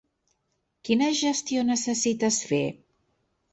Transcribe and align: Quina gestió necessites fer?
Quina 0.89 1.09
gestió 1.19 1.63
necessites 1.69 2.43
fer? 2.55 2.65